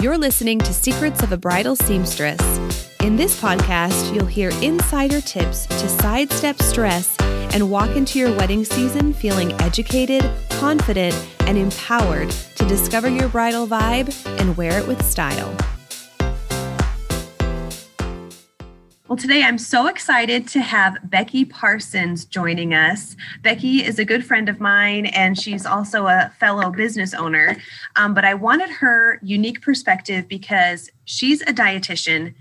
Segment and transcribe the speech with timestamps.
[0.00, 2.40] You're listening to Secrets of a Bridal Seamstress.
[3.02, 8.64] In this podcast, you'll hear insider tips to sidestep stress and walk into your wedding
[8.64, 14.10] season feeling educated, confident, and empowered to discover your bridal vibe
[14.40, 15.54] and wear it with style.
[19.10, 23.16] Well, today I'm so excited to have Becki Parsons joining us.
[23.42, 27.56] Becki is a good friend of mine, and she's also a fellow business owner.
[27.96, 32.34] Um, but I wanted her unique perspective because she's a dietitian,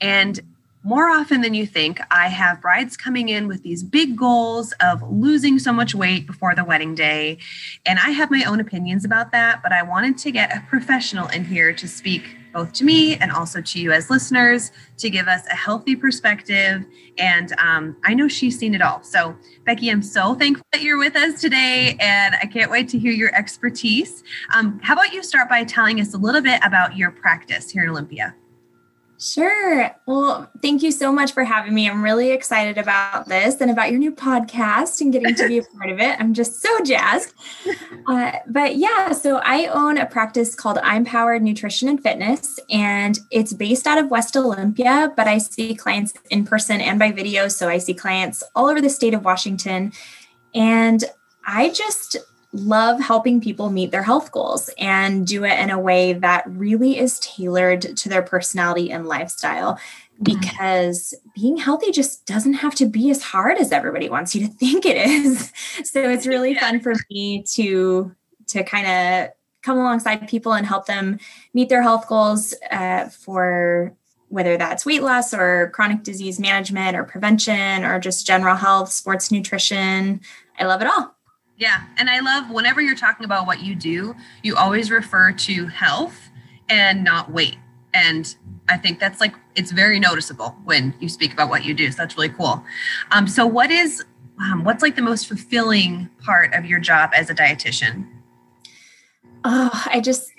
[0.00, 0.40] and
[0.82, 5.08] more often than you think, I have brides coming in with these big goals of
[5.08, 7.38] losing so much weight before the wedding day.
[7.84, 11.28] And I have my own opinions about that, but I wanted to get a professional
[11.28, 15.28] in here to speak both to me and also to you as listeners to give
[15.28, 16.86] us a healthy perspective.
[17.18, 19.02] And um, I know she's seen it all.
[19.02, 22.98] So, Becki, I'm so thankful that you're with us today, and I can't wait to
[22.98, 24.24] hear your expertise.
[24.54, 27.82] Um, how about you start by telling us a little bit about your practice here
[27.82, 28.34] in Olympia?
[29.18, 29.90] Sure.
[30.04, 31.88] Well, thank you so much for having me.
[31.88, 35.62] I'm really excited about this and about your new podcast and getting to be a
[35.78, 36.20] part of it.
[36.20, 37.32] I'm just so jazzed.
[38.08, 43.18] Uh, but yeah, so I own a practice called I'm Powered Nutrition and Fitness, and
[43.32, 47.48] it's based out of West Olympia, but I see clients in person and by video.
[47.48, 49.92] So I see clients all over the state of Washington.
[50.54, 51.04] And
[51.44, 52.16] I just
[52.56, 56.98] love helping people meet their health goals and do it in a way that really
[56.98, 60.24] is tailored to their personality and lifestyle mm-hmm.
[60.24, 64.52] because being healthy just doesn't have to be as hard as everybody wants you to
[64.58, 65.52] think it is
[65.84, 66.60] so it's really yeah.
[66.60, 68.14] fun for me to
[68.46, 69.32] to kind of
[69.62, 71.18] come alongside people and help them
[71.52, 73.92] meet their health goals uh, for
[74.28, 79.32] whether that's weight loss or chronic disease management or prevention or just general health sports
[79.32, 80.20] nutrition
[80.58, 81.15] i love it all
[81.58, 81.84] yeah.
[81.96, 86.30] And I love whenever you're talking about what you do, you always refer to health
[86.68, 87.56] and not weight.
[87.94, 88.34] And
[88.68, 91.90] I think that's like, it's very noticeable when you speak about what you do.
[91.90, 92.62] So that's really cool.
[93.10, 94.04] Um, so, what is,
[94.38, 98.06] um, what's like the most fulfilling part of your job as a dietitian?
[99.44, 100.30] Oh, I just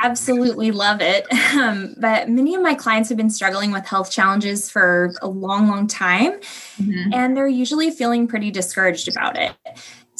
[0.00, 1.26] absolutely love it.
[1.56, 5.68] Um, but many of my clients have been struggling with health challenges for a long,
[5.68, 7.14] long time, mm-hmm.
[7.14, 9.54] and they're usually feeling pretty discouraged about it.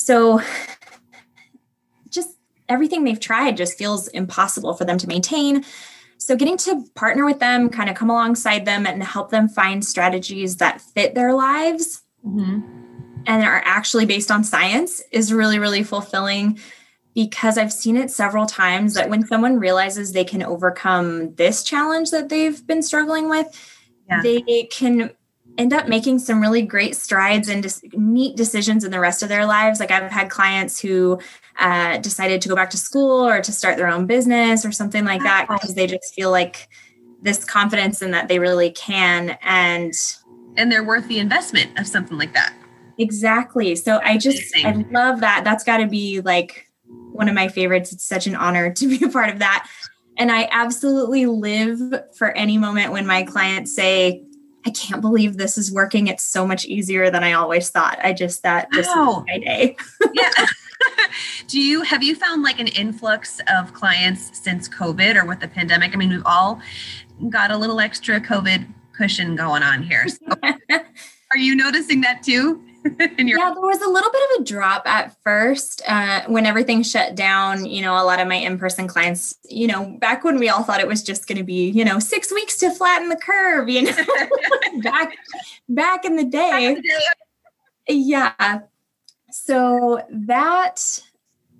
[0.06, 0.40] So
[2.10, 5.64] just everything they've tried just feels impossible for them to maintain.
[6.18, 9.84] So, getting to partner with them, kind of come alongside them and help them find
[9.84, 12.60] strategies that fit their lives mm-hmm.
[13.26, 16.60] and are actually based on science is really, really fulfilling
[17.12, 22.12] because I've seen it several times that when someone realizes they can overcome this challenge
[22.12, 23.48] that they've been struggling with,
[24.08, 24.22] yeah.
[24.22, 25.10] they can
[25.58, 29.28] end up making some really great strides and just neat decisions in the rest of
[29.28, 29.80] their lives.
[29.80, 31.18] Like I've had clients who
[31.58, 35.04] uh, decided to go back to school or to start their own business or something
[35.04, 36.68] like that because they just feel like
[37.22, 39.94] this confidence in that they really can and
[40.58, 42.54] and they're worth the investment of something like that.
[42.98, 43.76] Exactly.
[43.76, 45.42] So I just I love that.
[45.44, 46.66] That's got to be like
[47.12, 47.92] one of my favorites.
[47.92, 49.68] It's such an honor to be a part of that.
[50.18, 51.78] And I absolutely live
[52.16, 54.24] for any moment when my clients say,
[54.66, 56.08] I can't believe this is working.
[56.08, 57.98] It's so much easier than I always thought.
[58.02, 59.24] I just that just wow.
[59.26, 59.76] my day.
[60.12, 60.46] yeah.
[61.46, 65.46] Do you have you found like an influx of clients since COVID or with the
[65.46, 65.94] pandemic?
[65.94, 66.60] I mean, we've all
[67.30, 70.08] got a little extra COVID cushion going on here.
[70.08, 70.26] So
[71.32, 72.65] are you noticing that too?
[73.18, 76.82] your- yeah, there was a little bit of a drop at first uh, when everything
[76.82, 77.66] shut down.
[77.66, 80.62] You know, a lot of my in person clients, you know, back when we all
[80.62, 83.68] thought it was just going to be, you know, six weeks to flatten the curve,
[83.68, 83.92] you know,
[84.82, 85.16] back
[85.68, 86.80] back in the day.
[87.88, 88.60] Yeah.
[89.30, 91.00] So that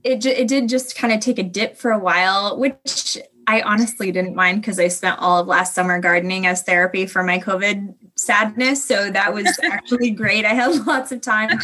[0.05, 4.11] it, it did just kind of take a dip for a while, which I honestly
[4.13, 7.95] didn't mind because I spent all of last summer gardening as therapy for my COVID
[8.17, 8.85] sadness.
[8.85, 10.45] So that was actually great.
[10.45, 11.59] I had lots of time.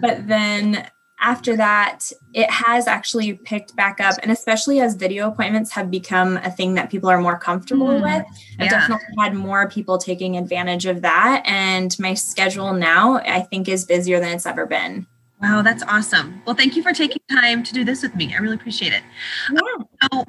[0.00, 0.88] But then
[1.20, 4.16] after that, it has actually picked back up.
[4.22, 8.02] And especially as video appointments have become a thing that people are more comfortable mm,
[8.02, 8.26] with,
[8.58, 11.42] I've definitely had more people taking advantage of that.
[11.46, 15.06] And my schedule now, I think, is busier than it's ever been.
[15.40, 16.42] Wow, that's awesome.
[16.46, 18.34] Well, thank you for taking time to do this with me.
[18.34, 19.02] I really appreciate it.
[19.52, 19.60] Yeah.
[20.12, 20.24] so,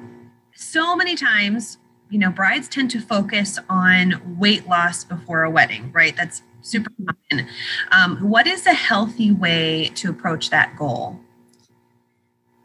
[0.54, 1.78] so many times,
[2.10, 6.16] you know, brides tend to focus on weight loss before a wedding, right?
[6.16, 6.90] That's super
[7.30, 7.48] common.
[7.92, 11.18] Um, what is a healthy way to approach that goal?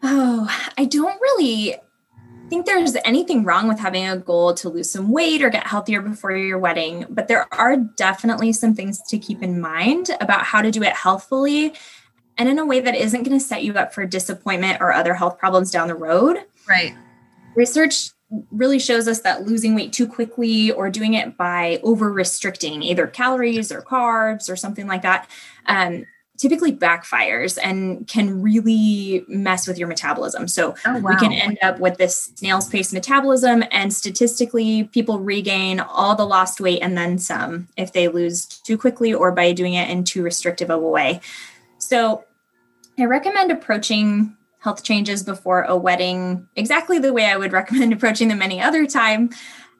[0.01, 1.75] Oh, I don't really
[2.49, 6.01] think there's anything wrong with having a goal to lose some weight or get healthier
[6.01, 10.61] before your wedding, but there are definitely some things to keep in mind about how
[10.61, 11.73] to do it healthfully
[12.37, 15.13] and in a way that isn't going to set you up for disappointment or other
[15.13, 16.37] health problems down the road.
[16.67, 16.93] Right.
[17.55, 18.09] Research
[18.51, 23.07] really shows us that losing weight too quickly or doing it by over restricting either
[23.07, 25.29] calories or carbs or something like that
[25.67, 26.05] um,
[26.37, 30.47] typically backfires and can really mess with your metabolism.
[30.47, 31.11] So oh, wow.
[31.11, 36.25] we can end up with this snail's pace metabolism, and statistically, people regain all the
[36.25, 40.03] lost weight and then some if they lose too quickly or by doing it in
[40.03, 41.21] too restrictive of a way.
[41.77, 42.25] So
[42.99, 48.29] I recommend approaching health changes before a wedding exactly the way I would recommend approaching
[48.29, 49.29] them any other time.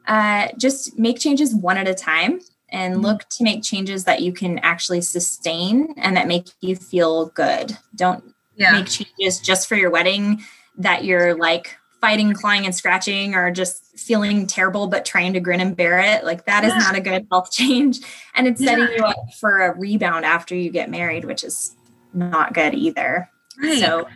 [0.06, 3.04] Uh, just make changes one at a time and mm-hmm.
[3.04, 7.76] look to make changes that you can actually sustain and that make you feel good.
[7.94, 8.72] Don't yeah.
[8.72, 10.44] make changes just for your wedding
[10.76, 15.60] that you're like fighting, clawing, and scratching, or just feeling terrible but trying to grin
[15.60, 16.22] and bear it.
[16.22, 16.76] Like that yeah.
[16.76, 18.00] is not a good health change.
[18.34, 18.96] And it's setting yeah.
[18.96, 21.74] you up for a rebound after you get married, which is
[22.12, 23.30] not good either.
[23.58, 23.78] Right.
[23.78, 24.06] So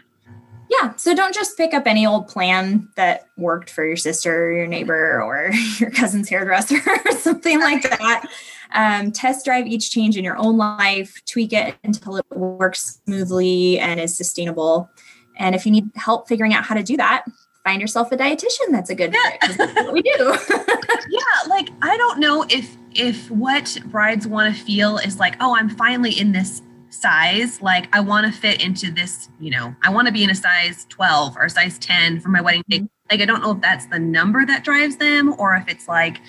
[0.71, 0.95] yeah.
[0.97, 4.67] So don't just pick up any old plan that worked for your sister or your
[4.67, 8.27] neighbor or your cousin's hairdresser or something like that.
[8.73, 13.79] Um, test drive each change in your own life, tweak it until it works smoothly
[13.79, 14.91] and is sustainable.
[15.37, 17.25] And if you need help figuring out how to do that,
[17.65, 19.59] find yourself a dietitian that's a good fit.
[19.59, 20.11] What we do.
[20.49, 25.55] yeah, like I don't know if if what brides want to feel is like, oh,
[25.55, 29.91] I'm finally in this size like i want to fit into this you know i
[29.91, 32.87] want to be in a size 12 or size 10 for my wedding day mm-hmm.
[33.11, 36.21] like i don't know if that's the number that drives them or if it's like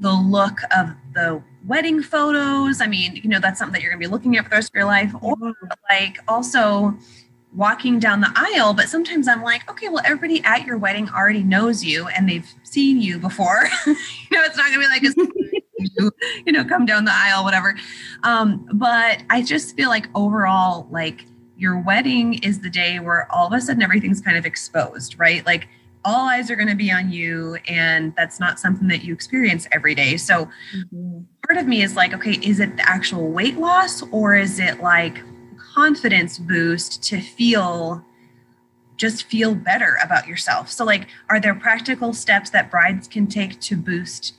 [0.00, 2.80] the look of the wedding photos.
[2.80, 4.56] I mean you know that's something that you're going to be looking at for the
[4.56, 5.12] rest of your life.
[5.20, 5.36] Or
[5.90, 6.94] like also
[7.54, 11.44] walking down the aisle but sometimes i'm like okay well everybody at your wedding already
[11.44, 13.68] knows you and they've seen you before.
[13.86, 16.10] You know it's not going to be like a you,
[16.46, 17.74] you know, come down the aisle, whatever.
[18.22, 21.24] Um, but I just feel like overall, like
[21.56, 25.44] your wedding is the day where all of a sudden everything's kind of exposed, right?
[25.46, 25.68] Like
[26.04, 29.66] all eyes are going to be on you, and that's not something that you experience
[29.72, 30.16] every day.
[30.18, 31.20] So mm-hmm.
[31.46, 34.80] part of me is like, okay, is it the actual weight loss or is it
[34.80, 35.18] like
[35.74, 38.04] confidence boost to feel
[38.96, 40.70] just feel better about yourself.
[40.70, 44.34] So, like, are there practical steps that brides can take to boost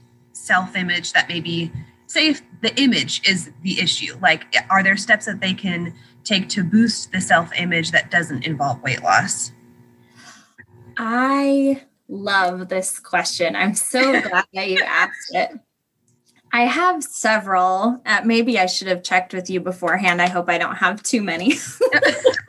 [0.46, 1.72] self image that maybe
[2.08, 4.18] say if the image is the issue.
[4.22, 5.94] Like are there steps that they can
[6.24, 9.52] take to boost the self image that doesn't involve weight loss?
[10.98, 13.56] I love this question.
[13.56, 15.52] I'm so glad that you asked it.
[16.54, 20.22] I have several uh, maybe i should have checked with you beforehand.
[20.22, 21.56] I hope i don't have too many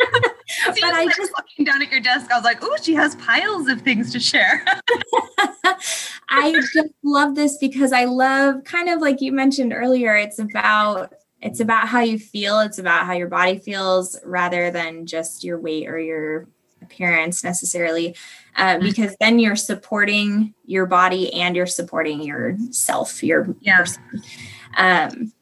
[0.80, 3.68] but I just looking down at your desk, I was like, "Oh, she has piles
[3.68, 4.64] of things to share."
[6.28, 10.14] I just love this because I love kind of like you mentioned earlier.
[10.16, 12.60] It's about it's about how you feel.
[12.60, 16.48] It's about how your body feels, rather than just your weight or your
[16.82, 18.16] appearance necessarily.
[18.56, 18.86] Uh, mm-hmm.
[18.86, 23.78] because then you're supporting your body and you're supporting yourself, your yeah.
[23.78, 24.02] person.
[24.78, 25.32] Um,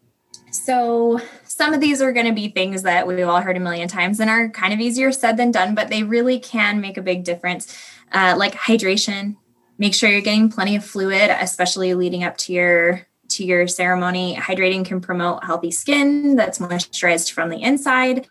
[0.51, 1.21] so
[1.57, 4.19] some of these are going to be things that we've all heard a million times
[4.19, 7.23] and are kind of easier said than done, but they really can make a big
[7.23, 7.79] difference.
[8.11, 9.37] Uh, like hydration,
[9.79, 14.35] make sure you're getting plenty of fluid, especially leading up to your to your ceremony.
[14.35, 18.27] Hydrating can promote healthy skin that's moisturized from the inside.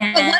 [0.00, 0.34] And,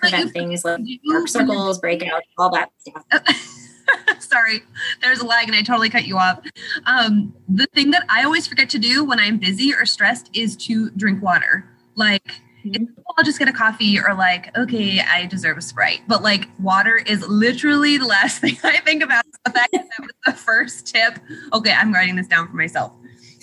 [0.00, 0.80] prevent things like
[1.10, 3.04] dark circles, breakouts, all that stuff.
[4.18, 4.62] Sorry,
[5.02, 6.40] there's a lag and I totally cut you off.
[6.86, 10.56] Um, the thing that I always forget to do when I'm busy or stressed is
[10.58, 11.68] to drink water.
[11.94, 12.26] Like,
[12.64, 12.84] mm-hmm.
[13.16, 16.02] I'll just get a coffee or like, okay, I deserve a Sprite.
[16.06, 19.24] But like, water is literally the last thing I think about.
[19.44, 21.18] The fact that that was the first tip.
[21.52, 22.92] Okay, I'm writing this down for myself.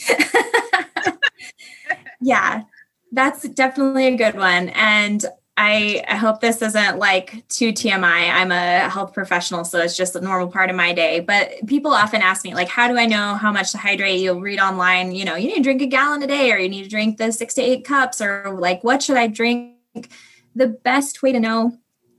[2.21, 2.63] yeah,
[3.11, 4.69] that's definitely a good one.
[4.69, 5.25] And
[5.57, 8.03] I, I hope this isn't like too TMI.
[8.03, 11.21] I'm a health professional, so it's just a normal part of my day.
[11.21, 14.19] But people often ask me, like, how do I know how much to hydrate?
[14.19, 16.67] You'll read online, you know, you need to drink a gallon a day, or you
[16.67, 19.77] need to drink the six to eight cups, or like, what should I drink?
[20.55, 21.77] The best way to know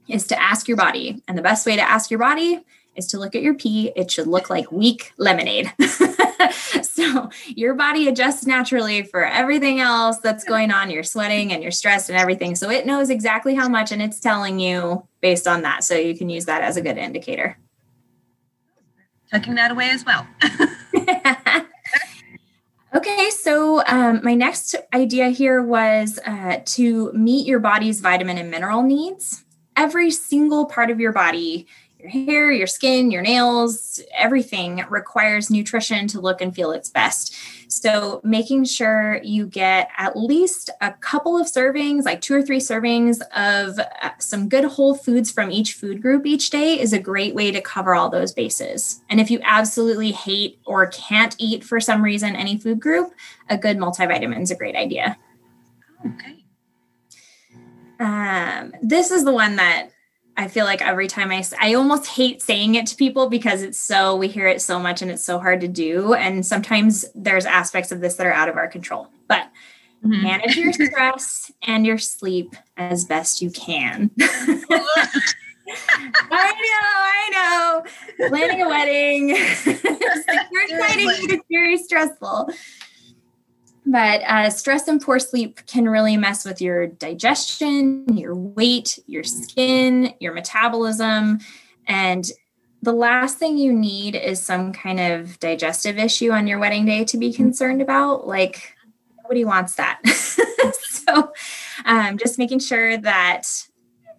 [0.08, 1.22] is to ask your body.
[1.28, 2.64] And the best way to ask your body
[2.94, 3.92] is to look at your pee.
[3.94, 5.72] It should look like weak lemonade.
[6.82, 10.90] so your body adjusts naturally for everything else that's going on.
[10.90, 12.54] You're sweating and you're stressed and everything.
[12.54, 15.84] So it knows exactly how much and it's telling you based on that.
[15.84, 17.58] So you can use that as a good indicator.
[19.30, 20.26] Tucking that away as well.
[22.96, 28.50] Okay, so um, my next idea here was uh, to meet your body's vitamin and
[28.50, 29.44] mineral needs.
[29.76, 31.66] Every single part of your body
[31.98, 37.34] your hair, your skin, your nails, everything requires nutrition to look and feel its best.
[37.68, 42.60] So, making sure you get at least a couple of servings, like two or three
[42.60, 46.98] servings of uh, some good whole foods from each food group each day is a
[46.98, 49.00] great way to cover all those bases.
[49.08, 53.12] And if you absolutely hate or can't eat for some reason any food group,
[53.48, 55.18] a good multivitamin is a great idea.
[56.04, 56.44] Okay.
[57.98, 59.90] Um, this is the one that
[60.36, 63.78] I feel like every time I I almost hate saying it to people because it's
[63.78, 67.46] so we hear it so much and it's so hard to do and sometimes there's
[67.46, 69.08] aspects of this that are out of our control.
[69.28, 69.48] But
[70.04, 70.22] mm-hmm.
[70.22, 74.10] manage your stress and your sleep as best you can.
[76.30, 77.82] I know, I
[78.18, 78.28] know.
[78.28, 82.50] Planning a wedding, it's exciting, it's very stressful.
[83.86, 89.22] But uh, stress and poor sleep can really mess with your digestion, your weight, your
[89.22, 91.38] skin, your metabolism.
[91.86, 92.28] And
[92.82, 97.04] the last thing you need is some kind of digestive issue on your wedding day
[97.04, 98.26] to be concerned about.
[98.26, 98.74] Like,
[99.22, 100.00] nobody wants that.
[100.88, 101.32] so,
[101.84, 103.68] um, just making sure that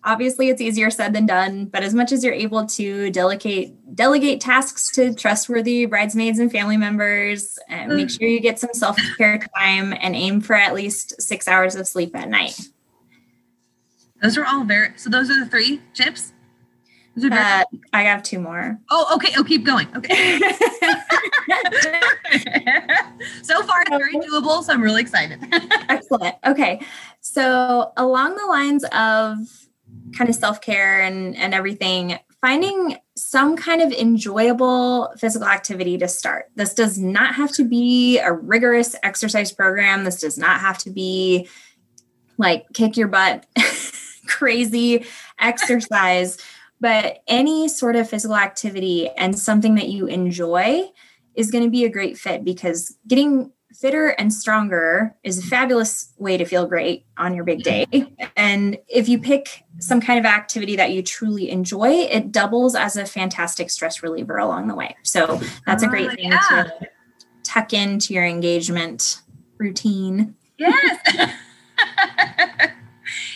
[0.07, 4.39] obviously it's easier said than done but as much as you're able to delegate delegate
[4.39, 9.93] tasks to trustworthy bridesmaids and family members and make sure you get some self-care time
[9.99, 12.69] and aim for at least six hours of sleep at night
[14.23, 16.31] those are all very so those are the three tips
[17.31, 18.79] uh, I have two more.
[18.91, 19.33] Oh, okay.
[19.37, 19.87] Oh, keep going.
[19.95, 20.37] Okay.
[23.41, 24.61] so far, it's very doable.
[24.63, 25.39] So I'm really excited.
[25.89, 26.35] Excellent.
[26.45, 26.79] Okay.
[27.21, 29.66] So, along the lines of
[30.15, 36.45] kind of self-care and and everything finding some kind of enjoyable physical activity to start.
[36.55, 40.03] This does not have to be a rigorous exercise program.
[40.03, 41.47] This does not have to be
[42.37, 43.45] like kick your butt
[44.27, 45.05] crazy
[45.39, 46.37] exercise
[46.79, 50.83] but any sort of physical activity and something that you enjoy
[51.35, 56.11] is going to be a great fit because getting fitter and stronger is a fabulous
[56.17, 57.85] way to feel great on your big day.
[58.35, 62.97] And if you pick some kind of activity that you truly enjoy, it doubles as
[62.97, 64.95] a fantastic stress reliever along the way.
[65.03, 66.39] So that's a great oh, thing yeah.
[66.39, 66.89] to
[67.43, 69.21] tuck into your engagement
[69.57, 70.35] routine.
[70.57, 70.99] Yes.
[71.17, 71.31] and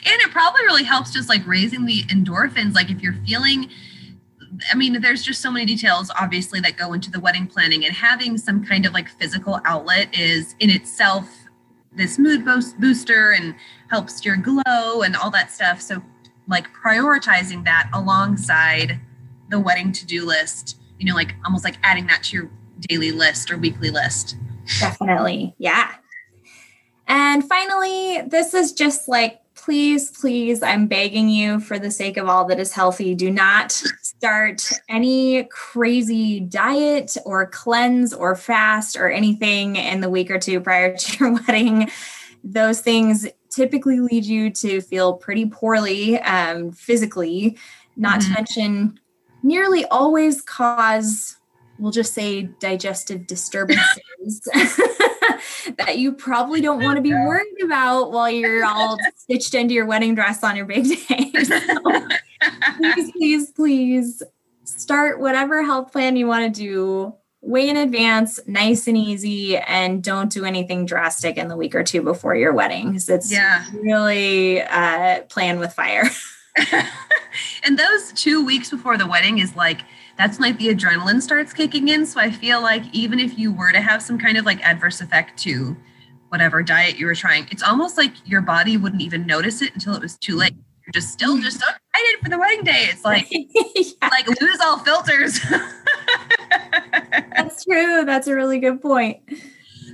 [0.03, 2.74] it probably really helps just like raising the endorphins.
[2.74, 3.69] Like if you're feeling
[4.72, 7.94] I mean, there's just so many details, obviously, that go into the wedding planning, and
[7.94, 11.28] having some kind of like physical outlet is in itself
[11.94, 13.54] this mood boost booster and
[13.90, 15.82] helps your glow and all that stuff.
[15.82, 16.01] So,
[16.48, 19.00] like prioritizing that alongside
[19.50, 23.12] the wedding to do list, you know, like almost like adding that to your daily
[23.12, 24.38] list or weekly list.
[24.80, 25.54] Definitely.
[25.58, 25.92] Yeah.
[27.08, 32.27] And finally, this is just like please, please, I'm begging you for the sake of
[32.27, 39.10] all that is healthy, do not start any crazy diet or cleanse or fast or
[39.10, 41.89] anything in the week or two prior to your wedding.
[42.44, 47.58] Those things typically lead you to feel pretty poorly um, physically,
[47.96, 48.34] not mm-hmm.
[48.34, 49.00] to mention
[49.44, 51.38] nearly always cause,
[51.82, 54.42] we'll just say, digestive disturbances.
[55.78, 59.86] that you probably don't want to be worried about while you're all stitched into your
[59.86, 61.32] wedding dress on your big day.
[62.44, 64.24] So please, please, please
[64.64, 70.04] start whatever health plan you want to do way in advance, nice and easy, and
[70.04, 73.66] don't do anything drastic in the week or two before your wedding because it's yeah.
[73.74, 76.06] really uh, playing with fire.
[77.64, 79.82] and those two weeks before the wedding is like
[80.18, 82.06] that's when like the adrenaline starts kicking in.
[82.06, 85.01] So I feel like even if you were to have some kind of like adverse
[85.01, 85.75] effect to
[86.30, 89.96] whatever diet you were trying, it's almost like your body wouldn't even notice it until
[89.96, 90.53] it was too late.
[90.86, 92.88] You're just still just so excited for the wedding day.
[92.89, 94.10] It's like yeah.
[94.10, 95.39] like lose all filters.
[97.36, 98.03] that's true.
[98.06, 99.20] That's a really good point.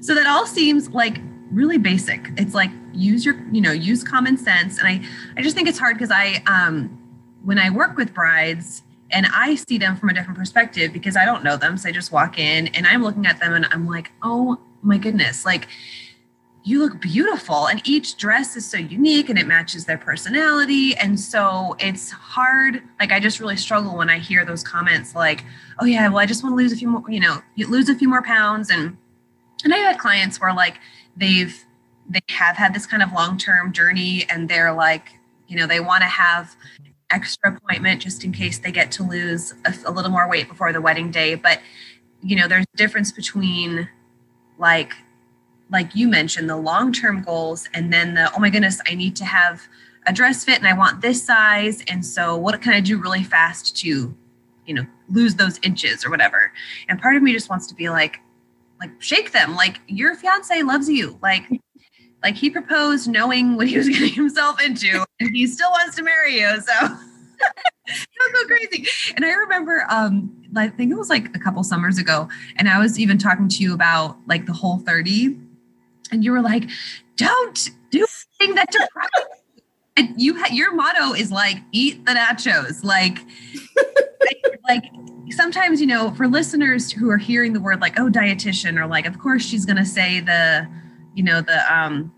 [0.01, 1.17] So that all seems like
[1.51, 2.29] really basic.
[2.37, 4.79] It's like use your, you know, use common sense.
[4.79, 5.01] And I
[5.37, 6.97] I just think it's hard because I um
[7.43, 11.25] when I work with brides, and I see them from a different perspective because I
[11.25, 11.77] don't know them.
[11.77, 14.97] So I just walk in and I'm looking at them and I'm like, oh my
[14.97, 15.67] goodness, like
[16.63, 17.67] you look beautiful.
[17.67, 20.95] And each dress is so unique and it matches their personality.
[20.97, 22.83] And so it's hard.
[22.99, 25.45] Like I just really struggle when I hear those comments like,
[25.79, 27.95] oh yeah, well, I just want to lose a few more, you know, lose a
[27.95, 28.69] few more pounds.
[28.69, 28.97] And
[29.63, 30.79] and I've had clients where like
[31.15, 31.63] they've
[32.09, 35.13] they have had this kind of long-term journey and they're like,
[35.47, 36.55] you know, they want to have
[37.09, 40.73] extra appointment just in case they get to lose a, a little more weight before
[40.73, 41.35] the wedding day.
[41.35, 41.59] But
[42.21, 43.89] you know, there's a difference between
[44.57, 44.93] like
[45.69, 49.25] like you mentioned the long-term goals and then the oh my goodness i need to
[49.25, 49.67] have
[50.07, 53.23] a dress fit and i want this size and so what can i do really
[53.23, 54.15] fast to
[54.67, 56.51] you know, lose those inches or whatever.
[56.87, 58.19] And part of me just wants to be like,
[58.79, 59.55] like shake them.
[59.55, 61.17] Like your fiance loves you.
[61.23, 61.45] Like,
[62.27, 66.03] like he proposed knowing what he was getting himself into, and he still wants to
[66.03, 66.59] marry you.
[66.59, 66.73] So
[67.87, 68.85] don't go crazy.
[69.15, 72.79] And I remember, um, I think it was like a couple summers ago, and I
[72.79, 75.41] was even talking to you about like the Whole30,
[76.11, 76.69] and you were like,
[77.15, 78.05] don't do
[78.39, 79.37] anything that deprives
[79.95, 83.19] and you ha- your motto is like eat the nachos like
[84.69, 84.83] like
[85.31, 89.07] sometimes you know for listeners who are hearing the word like oh dietitian or like
[89.07, 90.67] of course she's going to say the
[91.15, 92.13] you know the um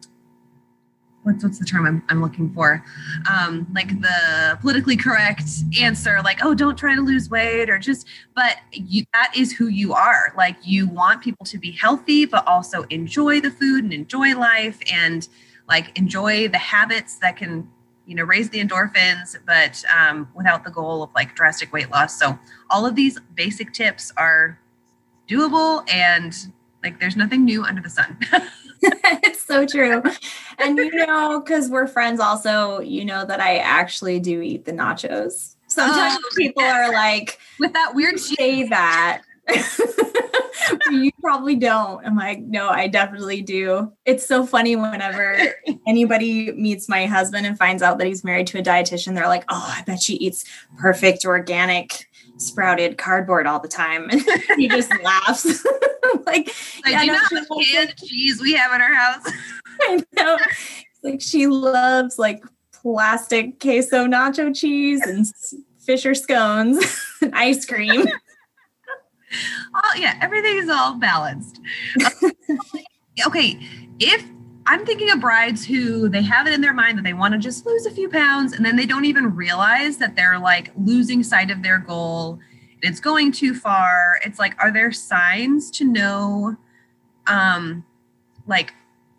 [1.29, 2.83] what's what's the term I'm, I'm looking for?
[3.29, 5.43] Um like the politically correct
[5.79, 9.67] answer like oh don't try to lose weight or just but you, that is who
[9.67, 10.33] you are.
[10.35, 14.79] Like you want people to be healthy but also enjoy the food and enjoy life
[14.91, 15.27] and
[15.67, 17.69] like enjoy the habits that can
[18.05, 22.19] you know raise the endorphins but um, without the goal of like drastic weight loss.
[22.19, 22.37] So
[22.69, 24.59] all of these basic tips are
[25.29, 26.35] doable and
[26.83, 28.17] like there's nothing new under the sun
[29.23, 30.01] it's so true
[30.57, 34.71] and you know because we're friends also you know that i actually do eat the
[34.71, 36.87] nachos sometimes oh, people yeah.
[36.87, 39.21] are like with that weird say that
[40.91, 42.05] you probably don't.
[42.05, 43.91] I'm like, no, I definitely do.
[44.05, 45.37] It's so funny whenever
[45.87, 49.45] anybody meets my husband and finds out that he's married to a dietitian, they're like,
[49.49, 50.45] oh, I bet she eats
[50.77, 52.08] perfect organic
[52.39, 54.09] sprouted cardboard all the time.
[54.49, 55.45] And he just laughs.
[56.25, 56.53] like,
[56.85, 59.31] I yeah, do no, not have canned cheese we have in our house.
[59.81, 60.37] I know.
[61.03, 62.43] like she loves like
[62.73, 65.25] plastic queso nacho cheese and
[65.79, 66.83] Fisher scones
[67.21, 68.05] and ice cream
[69.73, 71.59] oh yeah, everything is all balanced.
[72.05, 72.31] Um,
[73.27, 73.59] okay,
[73.99, 74.25] if
[74.69, 77.39] I'm thinking of brides who they have it in their mind that they want to
[77.39, 81.23] just lose a few pounds and then they don't even realize that they're like losing
[81.23, 82.39] sight of their goal.
[82.83, 84.19] It's going too far.
[84.23, 86.55] It's like, are there signs to know
[87.25, 87.83] um
[88.45, 88.75] like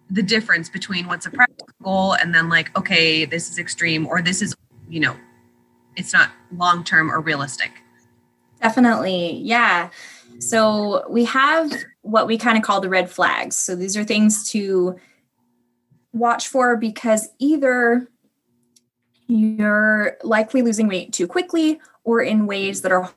[0.09, 4.23] the difference between what's a practical goal and then like, okay, this is extreme or
[4.23, 4.55] this is,
[4.89, 5.17] you know,
[5.97, 7.73] it's not long term or realistic?
[8.63, 9.39] Definitely.
[9.39, 9.91] Yeah.
[10.39, 13.57] So we have what we kind of call the red flags.
[13.57, 14.97] So these are things to
[16.13, 18.09] watch for because either
[19.27, 23.13] you're likely losing weight too quickly or in ways that are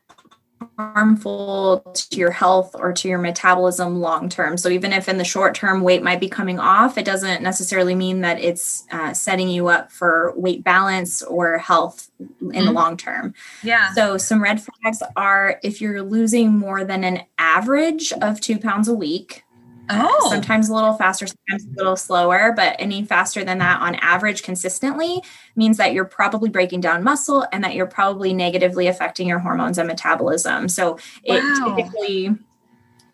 [0.78, 4.58] harmful to your health or to your metabolism long term.
[4.58, 7.96] So, even if in the short term weight might be coming off, it doesn't necessarily
[7.96, 12.66] mean that it's uh, setting you up for weight balance or health in mm-hmm.
[12.66, 13.34] the long term.
[13.62, 13.94] Yeah.
[13.94, 18.88] So, some red flags are if you're losing more than an average of two pounds
[18.88, 19.43] a week,
[19.90, 20.30] Oh.
[20.30, 24.42] Sometimes a little faster, sometimes a little slower, but any faster than that on average
[24.44, 25.22] consistently
[25.56, 29.78] means that you're probably breaking down muscle and that you're probably negatively affecting your hormones
[29.78, 30.70] and metabolism.
[30.70, 31.76] So it wow.
[31.76, 32.38] typically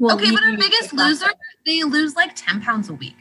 [0.01, 1.27] Okay, but our biggest loser,
[1.65, 3.17] they lose like 10 pounds a week.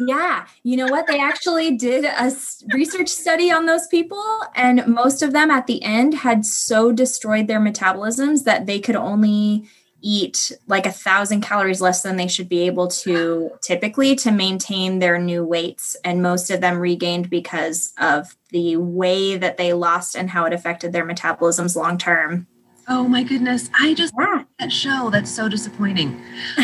[0.00, 0.46] yeah.
[0.62, 1.08] You know what?
[1.08, 2.32] They actually did a
[2.72, 7.48] research study on those people, and most of them at the end had so destroyed
[7.48, 9.68] their metabolisms that they could only
[10.00, 14.98] eat like a thousand calories less than they should be able to typically to maintain
[14.98, 15.96] their new weights.
[16.04, 20.52] And most of them regained because of the way that they lost and how it
[20.52, 22.46] affected their metabolisms long term.
[22.90, 23.68] Oh my goodness.
[23.78, 24.44] I just yeah.
[24.58, 25.10] that show.
[25.10, 26.18] That's so disappointing.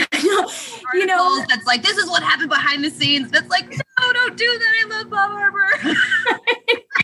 [0.94, 3.30] you know, that's like, this is what happened behind the scenes.
[3.30, 4.84] That's like, no, don't do that.
[4.84, 5.98] I love Bob Harper.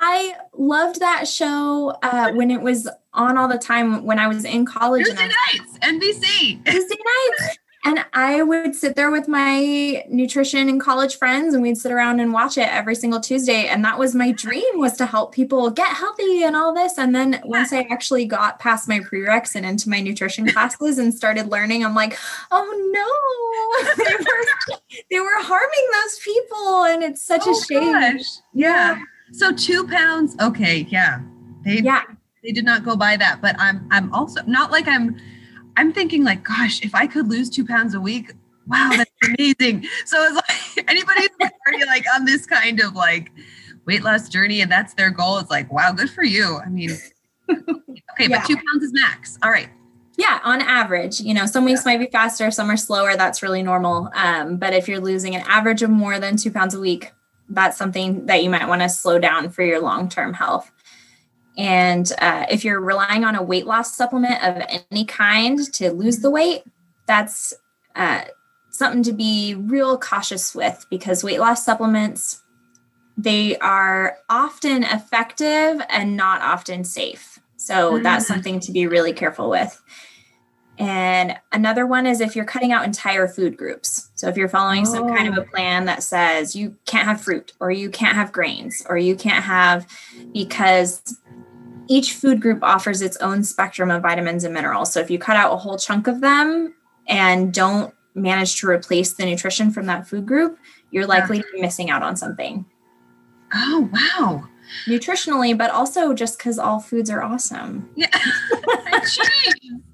[0.00, 4.44] I loved that show uh, when it was on all the time when I was
[4.44, 5.04] in college.
[5.04, 6.64] Tuesday nights, NBC.
[6.64, 7.58] Tuesday nights.
[7.84, 12.20] And I would sit there with my nutrition and college friends and we'd sit around
[12.20, 13.68] and watch it every single Tuesday.
[13.68, 16.98] And that was my dream was to help people get healthy and all this.
[16.98, 21.14] And then once I actually got past my prereqs and into my nutrition classes and
[21.14, 22.18] started learning, I'm like,
[22.50, 26.84] oh no, they were, they were harming those people.
[26.84, 27.92] And it's such oh, a shame.
[27.92, 28.24] Gosh.
[28.52, 29.00] Yeah.
[29.32, 30.36] So two pounds.
[30.40, 30.86] Okay.
[30.90, 31.20] Yeah.
[31.64, 32.02] They, yeah.
[32.42, 35.16] They did not go by that, but I'm, I'm also not like I'm,
[35.76, 38.32] I'm thinking like, gosh, if I could lose two pounds a week,
[38.66, 39.86] wow, that's amazing.
[40.04, 40.34] so it's
[40.76, 43.30] like anybody who's already like on this kind of like
[43.86, 46.58] weight loss journey and that's their goal, it's like, wow, good for you.
[46.64, 46.90] I mean,
[47.50, 47.64] okay,
[48.18, 48.28] yeah.
[48.28, 49.38] but two pounds is max.
[49.42, 49.68] All right.
[50.16, 51.92] Yeah, on average, you know, some weeks yeah.
[51.92, 53.16] might be faster, some are slower.
[53.16, 54.10] That's really normal.
[54.14, 57.12] Um, but if you're losing an average of more than two pounds a week,
[57.48, 60.70] that's something that you might want to slow down for your long term health.
[61.56, 66.18] And uh, if you're relying on a weight loss supplement of any kind to lose
[66.18, 66.62] the weight,
[67.06, 67.52] that's
[67.96, 68.22] uh,
[68.70, 72.42] something to be real cautious with because weight loss supplements
[73.18, 77.40] they are often effective and not often safe.
[77.56, 79.82] So that's something to be really careful with.
[80.78, 84.10] And another one is if you're cutting out entire food groups.
[84.14, 84.90] So if you're following oh.
[84.92, 85.50] some kind of a oh.
[85.50, 89.44] plan that says you can't have fruit or you can't have grains or you can't
[89.44, 89.86] have
[90.32, 91.18] because
[91.88, 94.92] each food group offers its own spectrum of vitamins and minerals.
[94.92, 96.74] So if you cut out a whole chunk of them
[97.08, 100.58] and don't manage to replace the nutrition from that food group,
[100.90, 101.42] you're likely yeah.
[101.42, 102.64] to be missing out on something.
[103.52, 104.48] Oh, wow.
[104.86, 107.88] Nutritionally, but also just because all foods are awesome.
[107.96, 108.10] Yeah.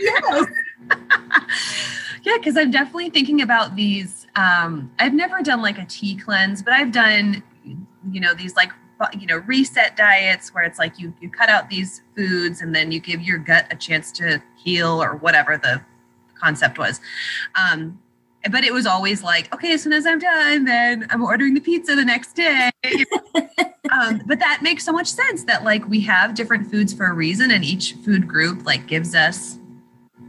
[0.00, 0.46] yes.
[2.22, 4.26] yeah, because I'm definitely thinking about these.
[4.36, 8.72] Um, I've never done like a tea cleanse, but I've done, you know, these like
[9.18, 12.92] you know reset diets where it's like you you cut out these foods and then
[12.92, 15.80] you give your gut a chance to heal or whatever the
[16.40, 17.00] concept was
[17.56, 17.98] um
[18.50, 21.60] but it was always like okay as soon as i'm done then i'm ordering the
[21.60, 22.70] pizza the next day.
[23.92, 27.12] Um, but that makes so much sense that like we have different foods for a
[27.12, 29.58] reason and each food group like gives us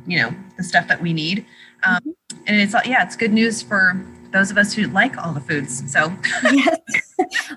[0.05, 1.45] you know the stuff that we need.
[1.83, 2.43] Um, mm-hmm.
[2.47, 5.91] and it's yeah it's good news for those of us who like all the foods
[5.91, 6.13] so.
[6.43, 6.79] Yes.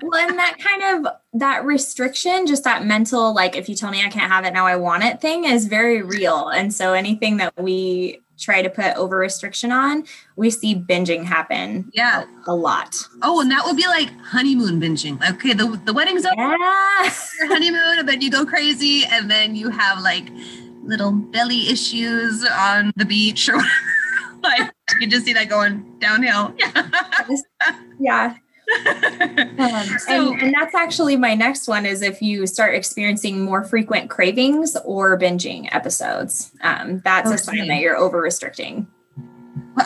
[0.01, 4.03] Well and that kind of that restriction just that mental like if you tell me
[4.03, 6.47] i can't have it now i want it thing is very real.
[6.49, 10.03] And so anything that we try to put over restriction on,
[10.35, 11.89] we see binging happen.
[11.93, 12.95] Yeah, a, a lot.
[13.21, 15.17] Oh, and that would be like honeymoon binging.
[15.31, 17.03] Okay, the the wedding's over, yeah.
[17.39, 20.29] your honeymoon, and then you go crazy, and then you have like
[20.83, 23.57] little belly issues on the beach or
[24.39, 24.63] whatever.
[24.63, 26.55] like you just see that going downhill.
[27.99, 28.35] yeah.
[29.59, 33.63] Um, so, and, and, that's actually my next one is if you start experiencing more
[33.63, 37.35] frequent cravings or binging episodes um, that's okay.
[37.35, 38.85] a sign that you're over restricting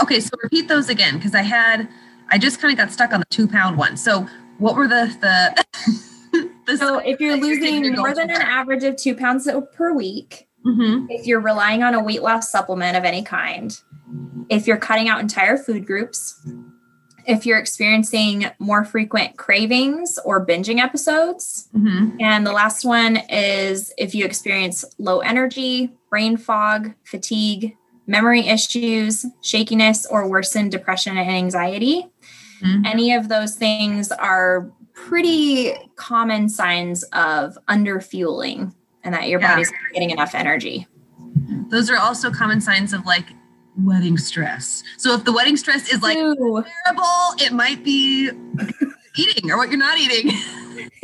[0.02, 1.88] okay so repeat those again because i had
[2.30, 5.15] i just kind of got stuck on the two pound one so what were the
[5.22, 10.48] the, the so if you're losing more than an average of two pounds per week
[10.65, 11.06] mm-hmm.
[11.10, 13.80] if you're relying on a weight loss supplement of any kind
[14.50, 16.44] if you're cutting out entire food groups
[17.26, 21.70] if you're experiencing more frequent cravings or binging episodes.
[21.76, 22.18] Mm-hmm.
[22.20, 27.76] And the last one is if you experience low energy, brain fog, fatigue,
[28.08, 32.10] memory issues, shakiness, or worsened depression and anxiety.
[32.62, 32.86] Mm-hmm.
[32.86, 39.54] Any of those things are pretty common signs of underfueling and that your yeah.
[39.54, 40.88] body's not getting enough energy.
[41.70, 43.28] Those are also common signs of like
[43.86, 44.84] wedding stress.
[44.98, 46.63] So if the wedding stress is like Ew.
[46.86, 48.30] terrible, it might be
[49.15, 50.32] eating or what you're not eating.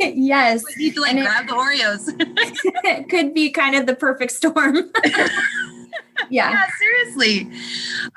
[0.00, 0.62] yes.
[0.76, 2.14] You need to like and grab it, the Oreos.
[2.84, 4.76] it could be kind of the perfect storm.
[6.30, 6.50] yeah.
[6.50, 7.50] Yeah, seriously.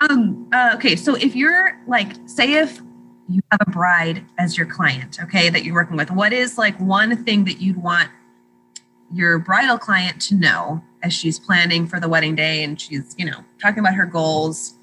[0.10, 2.82] Um, uh, okay, so if you're like, say if
[3.30, 6.80] you have a bride as your client, okay, that you're working with, what is like
[6.80, 8.10] one thing that you'd want
[9.14, 13.26] your bridal client to know as she's planning for the wedding day and she's, you
[13.26, 14.74] know, talking about her goals?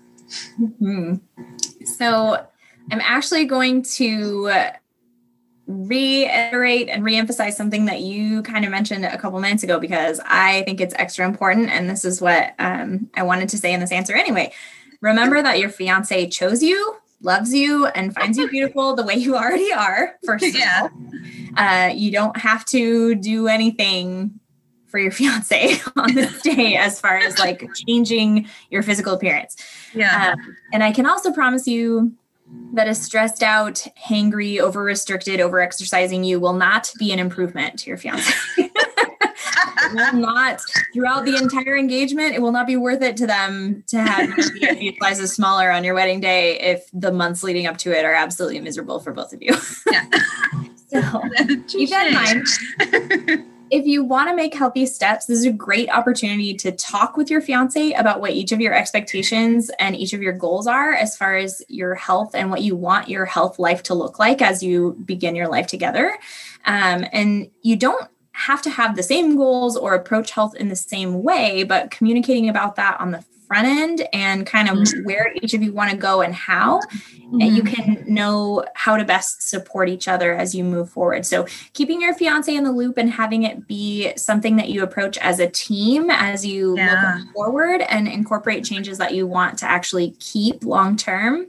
[0.60, 1.16] Mm-hmm.
[1.84, 2.46] So
[2.90, 4.50] I'm actually going to
[5.68, 10.62] reiterate and reemphasize something that you kind of mentioned a couple minutes ago because I
[10.62, 11.68] think it's extra important.
[11.68, 14.52] And this is what um, I wanted to say in this answer anyway.
[15.02, 19.36] Remember that your fiance chose you, loves you, and finds you beautiful the way you
[19.36, 20.88] already are, first of yeah.
[20.88, 20.90] all.
[21.56, 24.40] Uh, you don't have to do anything
[24.88, 29.56] for your fiance on this day as far as like changing your physical appearance.
[29.94, 30.32] Yeah.
[30.32, 32.12] Um, and I can also promise you
[32.72, 37.78] that a stressed out, hangry, over restricted, over exercising you will not be an improvement
[37.80, 38.32] to your fiance.
[39.94, 40.60] will not
[40.92, 42.34] throughout the entire engagement.
[42.34, 44.42] It will not be worth it to them to have a
[44.76, 48.14] few sizes smaller on your wedding day if the months leading up to it are
[48.14, 49.54] absolutely miserable for both of you.
[49.90, 50.04] Yeah.
[50.86, 51.22] so
[51.68, 52.14] keep that in
[53.34, 57.16] mind if you want to make healthy steps, this is a great opportunity to talk
[57.16, 60.92] with your fiance about what each of your expectations and each of your goals are
[60.92, 64.42] as far as your health and what you want your health life to look like
[64.42, 66.18] as you begin your life together.
[66.64, 70.76] Um, and you don't have to have the same goals or approach health in the
[70.76, 75.04] same way, but communicating about that on the front end and kind of mm-hmm.
[75.04, 77.40] where each of you want to go and how mm-hmm.
[77.40, 81.46] and you can know how to best support each other as you move forward so
[81.72, 85.40] keeping your fiance in the loop and having it be something that you approach as
[85.40, 87.18] a team as you yeah.
[87.18, 91.46] look forward and incorporate changes that you want to actually keep long term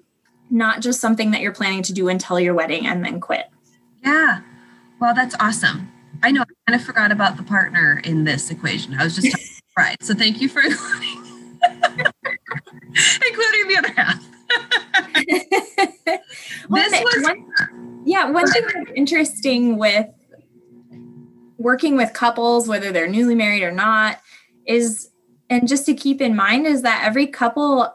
[0.49, 3.49] not just something that you're planning to do until your wedding and then quit
[4.03, 4.39] yeah
[5.01, 5.91] well that's awesome
[6.23, 9.61] i know i kind of forgot about the partner in this equation i was just
[9.77, 10.61] right so thank you for
[13.27, 14.29] including the other half.
[16.69, 20.07] this was one, yeah, one thing that's interesting with
[21.57, 24.19] working with couples, whether they're newly married or not,
[24.65, 25.09] is,
[25.49, 27.93] and just to keep in mind, is that every couple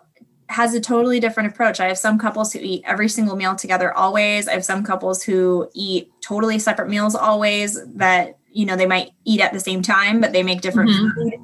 [0.49, 1.81] has a totally different approach.
[1.81, 4.47] I have some couples who eat every single meal together always.
[4.47, 9.11] I have some couples who eat totally separate meals always that, you know, they might
[9.25, 11.09] eat at the same time, but they make different mm-hmm.
[11.15, 11.35] food.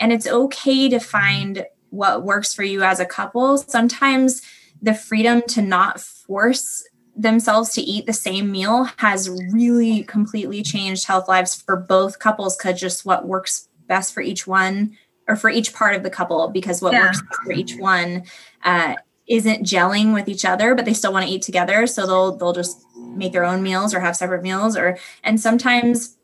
[0.00, 3.56] And it's okay to find what works for you as a couple.
[3.56, 4.42] Sometimes
[4.82, 11.06] the freedom to not force themselves to eat the same meal has really completely changed
[11.06, 14.96] health lives for both couples because just what works best for each one
[15.28, 17.06] or for each part of the couple because what yeah.
[17.06, 18.24] works for each one
[18.64, 18.94] uh,
[19.28, 22.52] isn't gelling with each other but they still want to eat together so they'll they'll
[22.52, 26.16] just make their own meals or have separate meals or and sometimes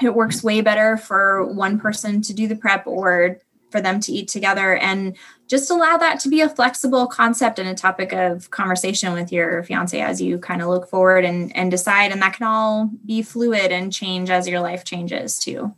[0.00, 3.40] it works way better for one person to do the prep or
[3.76, 5.14] for them to eat together and
[5.48, 9.62] just allow that to be a flexible concept and a topic of conversation with your
[9.64, 13.20] fiance as you kind of look forward and, and decide and that can all be
[13.20, 15.74] fluid and change as your life changes too.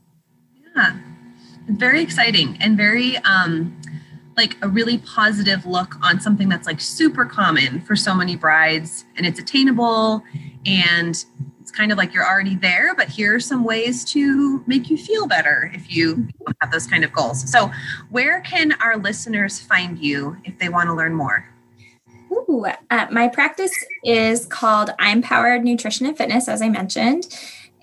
[0.76, 0.96] Yeah.
[1.70, 3.76] Very exciting and very um
[4.36, 9.04] like a really positive look on something that's like super common for so many brides
[9.16, 10.22] and it's attainable
[10.64, 11.24] and
[11.78, 15.28] kind of like you're already there but here are some ways to make you feel
[15.28, 16.26] better if you
[16.60, 17.70] have those kind of goals so
[18.10, 21.48] where can our listeners find you if they want to learn more
[22.30, 23.72] Ooh, uh, my practice
[24.04, 27.26] is called I'm Powered Nutrition and Fitness, as I mentioned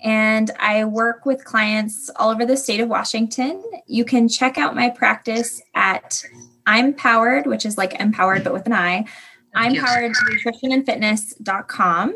[0.04, 3.62] and I work with clients all over the state of Washington.
[3.86, 6.22] You can check out my practice at
[6.66, 9.06] I'm Powered, which is like empowered but with an I.
[9.54, 12.14] I'm powered nutrition and fitness.com.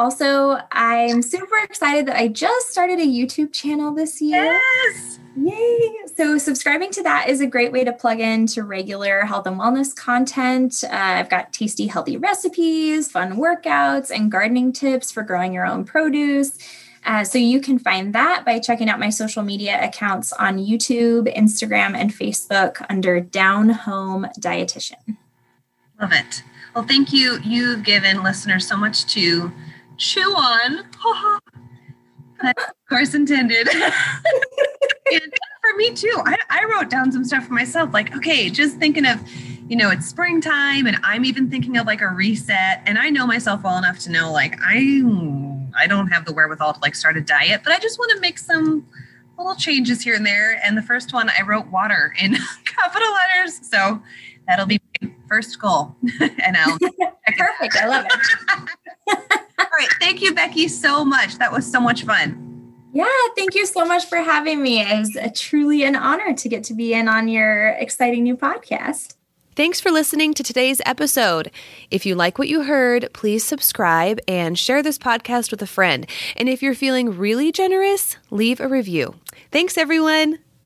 [0.00, 4.44] Also, I'm super excited that I just started a YouTube channel this year.
[4.44, 5.18] Yes.
[5.36, 5.94] Yay.
[6.16, 9.94] So, subscribing to that is a great way to plug into regular health and wellness
[9.94, 10.82] content.
[10.84, 15.84] Uh, I've got tasty, healthy recipes, fun workouts, and gardening tips for growing your own
[15.84, 16.56] produce.
[17.04, 21.30] Uh, so, you can find that by checking out my social media accounts on YouTube,
[21.36, 25.18] Instagram, and Facebook under Down Home Dietitian.
[26.00, 26.42] Love it.
[26.74, 27.38] Well, thank you.
[27.44, 29.52] You've given listeners so much to
[30.00, 30.78] chew on.
[32.42, 32.54] of
[32.88, 33.68] course intended.
[35.12, 36.14] and for me too.
[36.24, 39.20] I, I wrote down some stuff for myself, like, okay, just thinking of,
[39.68, 42.82] you know, it's springtime and I'm even thinking of like a reset.
[42.86, 45.02] And I know myself well enough to know like I
[45.78, 48.20] I don't have the wherewithal to like start a diet, but I just want to
[48.20, 48.86] make some
[49.38, 50.60] little changes here and there.
[50.64, 53.60] And the first one I wrote water in capital letters.
[53.68, 54.02] So
[54.48, 55.94] that'll be my first goal.
[56.20, 56.78] and I'll
[57.36, 57.76] perfect.
[57.76, 59.40] I love it.
[59.80, 59.96] All right.
[59.98, 61.38] Thank you, Becki, so much.
[61.38, 62.74] That was so much fun.
[62.92, 64.82] Yeah, thank you so much for having me.
[64.82, 68.36] It was a, truly an honor to get to be in on your exciting new
[68.36, 69.14] podcast.
[69.56, 71.50] Thanks for listening to today's episode.
[71.90, 76.06] If you like what you heard, please subscribe and share this podcast with a friend.
[76.36, 79.14] And if you're feeling really generous, leave a review.
[79.50, 80.40] Thanks, everyone.